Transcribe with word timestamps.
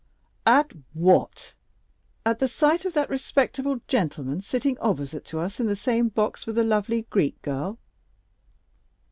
"At 0.47 0.73
what? 0.93 1.53
At 2.25 2.39
the 2.39 2.47
sight 2.47 2.85
of 2.85 2.93
that 2.95 3.07
respectable 3.11 3.81
gentleman 3.87 4.41
sitting 4.41 4.75
opposite 4.79 5.23
to 5.25 5.39
us 5.39 5.59
in 5.59 5.67
the 5.67 5.75
same 5.75 6.09
box 6.09 6.47
with 6.47 6.55
the 6.55 6.63
lovely 6.63 7.03
Greek 7.11 7.39
girl? 7.43 7.77